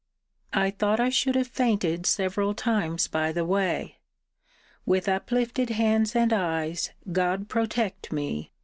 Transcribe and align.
I 0.55 0.71
thought 0.71 0.99
I 0.99 1.09
should 1.09 1.35
have 1.35 1.47
fainted 1.49 2.07
several 2.07 2.55
times 2.55 3.07
by 3.07 3.31
the 3.31 3.45
way. 3.45 3.97
With 4.83 5.07
uplifted 5.07 5.69
hands 5.69 6.15
and 6.15 6.33
eyes, 6.33 6.89
God 7.11 7.47
protect 7.49 8.11
me! 8.11 8.51